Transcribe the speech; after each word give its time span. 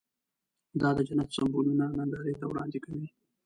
دا 0.81 0.89
د 0.97 0.99
جنت 1.07 1.29
سمبولونه 1.35 1.85
نندارې 1.97 2.33
ته 2.39 2.45
وړاندې 2.47 2.79
کوي. 2.85 3.07